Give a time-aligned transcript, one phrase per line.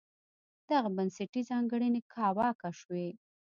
[0.69, 3.07] دغه بنسټي ځانګړنې کاواکه شوې.